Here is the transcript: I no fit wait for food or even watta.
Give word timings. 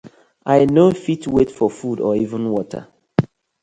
I 0.55 0.65
no 0.65 0.85
fit 1.03 1.27
wait 1.27 1.51
for 1.51 1.69
food 1.69 1.99
or 2.01 2.15
even 2.15 2.45
watta. 2.55 2.87